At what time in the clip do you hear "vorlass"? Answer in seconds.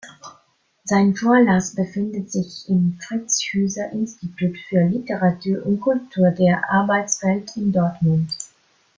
1.15-1.75